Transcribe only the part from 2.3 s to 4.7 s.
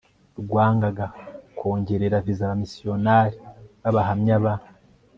abamisiyonari b abahamya ba